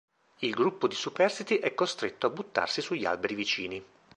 [0.39, 3.85] Il gruppo di superstiti è costretto a buttarsi sugli alberi vicini.